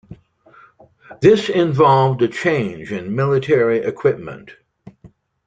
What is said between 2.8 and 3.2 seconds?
in